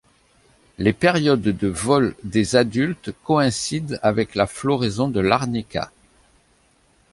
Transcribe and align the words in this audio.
Les 0.79 0.93
périodes 0.93 1.43
de 1.43 1.67
vol 1.67 2.15
des 2.23 2.55
adultes 2.55 3.11
coïncident 3.23 3.97
avec 4.01 4.33
la 4.33 4.47
floraison 4.47 5.09
de 5.09 5.19
l'arnica. 5.19 5.91